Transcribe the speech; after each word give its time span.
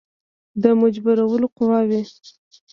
د 0.61 0.63
مجبورولو 0.81 1.47
قواوي. 1.55 2.01